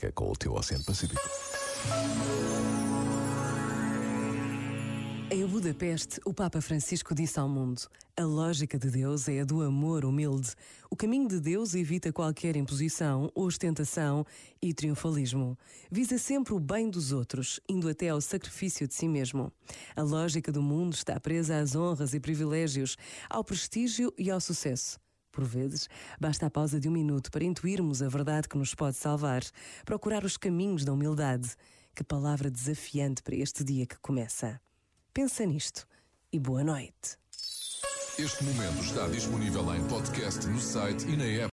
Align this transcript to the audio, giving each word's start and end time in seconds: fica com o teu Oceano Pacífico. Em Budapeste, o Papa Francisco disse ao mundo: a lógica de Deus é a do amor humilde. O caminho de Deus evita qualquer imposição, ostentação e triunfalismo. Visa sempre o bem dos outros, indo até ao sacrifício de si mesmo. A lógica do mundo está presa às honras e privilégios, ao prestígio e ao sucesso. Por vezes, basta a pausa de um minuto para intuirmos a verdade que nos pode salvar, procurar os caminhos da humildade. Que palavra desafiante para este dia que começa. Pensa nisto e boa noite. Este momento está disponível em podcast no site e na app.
fica 0.00 0.12
com 0.12 0.30
o 0.30 0.36
teu 0.36 0.54
Oceano 0.54 0.82
Pacífico. 0.82 1.20
Em 5.30 5.46
Budapeste, 5.46 6.18
o 6.24 6.32
Papa 6.32 6.60
Francisco 6.62 7.14
disse 7.14 7.38
ao 7.38 7.48
mundo: 7.48 7.82
a 8.16 8.24
lógica 8.24 8.78
de 8.78 8.90
Deus 8.90 9.28
é 9.28 9.40
a 9.40 9.44
do 9.44 9.62
amor 9.62 10.06
humilde. 10.06 10.52
O 10.90 10.96
caminho 10.96 11.28
de 11.28 11.38
Deus 11.38 11.74
evita 11.74 12.12
qualquer 12.12 12.56
imposição, 12.56 13.30
ostentação 13.34 14.24
e 14.60 14.72
triunfalismo. 14.72 15.56
Visa 15.90 16.16
sempre 16.16 16.54
o 16.54 16.58
bem 16.58 16.88
dos 16.88 17.12
outros, 17.12 17.60
indo 17.68 17.88
até 17.88 18.08
ao 18.08 18.20
sacrifício 18.20 18.88
de 18.88 18.94
si 18.94 19.06
mesmo. 19.06 19.52
A 19.94 20.02
lógica 20.02 20.50
do 20.50 20.62
mundo 20.62 20.94
está 20.94 21.20
presa 21.20 21.58
às 21.58 21.76
honras 21.76 22.14
e 22.14 22.20
privilégios, 22.20 22.96
ao 23.28 23.44
prestígio 23.44 24.12
e 24.16 24.30
ao 24.30 24.40
sucesso. 24.40 24.98
Por 25.32 25.44
vezes, 25.44 25.88
basta 26.20 26.46
a 26.46 26.50
pausa 26.50 26.80
de 26.80 26.88
um 26.88 26.92
minuto 26.92 27.30
para 27.30 27.44
intuirmos 27.44 28.02
a 28.02 28.08
verdade 28.08 28.48
que 28.48 28.58
nos 28.58 28.74
pode 28.74 28.96
salvar, 28.96 29.42
procurar 29.84 30.24
os 30.24 30.36
caminhos 30.36 30.84
da 30.84 30.92
humildade. 30.92 31.50
Que 31.94 32.04
palavra 32.04 32.50
desafiante 32.50 33.22
para 33.22 33.36
este 33.36 33.62
dia 33.64 33.86
que 33.86 33.98
começa. 33.98 34.60
Pensa 35.12 35.44
nisto 35.44 35.86
e 36.32 36.38
boa 36.38 36.62
noite. 36.64 37.18
Este 38.18 38.44
momento 38.44 38.84
está 38.84 39.08
disponível 39.08 39.74
em 39.74 39.82
podcast 39.88 40.46
no 40.46 40.60
site 40.60 41.06
e 41.08 41.16
na 41.16 41.24
app. 41.24 41.48